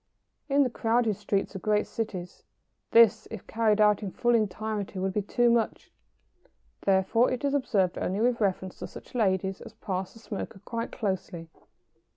[0.49, 2.41] In the crowded streets of great cities
[2.89, 5.91] this, if carried out in full entirety, would be too much.
[6.83, 10.91] Therefore it is observed only with reference to such ladies as pass the smoker quite
[10.91, 11.49] closely.